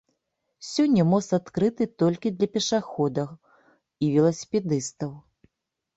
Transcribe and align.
Сёння 0.67 1.03
мост 1.09 1.29
адкрыты 1.39 1.83
толькі 2.03 2.33
для 2.39 2.47
пешаходаў 2.57 3.29
і 4.05 4.13
веласіпедыстаў. 4.15 5.11